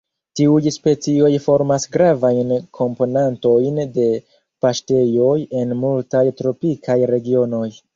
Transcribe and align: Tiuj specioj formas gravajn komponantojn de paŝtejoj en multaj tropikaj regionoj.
Tiuj 0.37 0.69
specioj 0.77 1.29
formas 1.43 1.85
gravajn 1.97 2.55
komponantojn 2.79 3.79
de 4.01 4.09
paŝtejoj 4.31 5.39
en 5.65 5.81
multaj 5.87 6.29
tropikaj 6.43 7.03
regionoj. 7.17 7.67